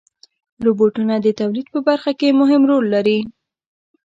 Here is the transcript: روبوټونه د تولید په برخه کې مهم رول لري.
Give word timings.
روبوټونه 0.65 1.15
د 1.19 1.27
تولید 1.39 1.67
په 1.73 1.79
برخه 1.87 2.11
کې 2.19 2.37
مهم 2.39 2.61
رول 2.69 2.85
لري. 2.95 3.19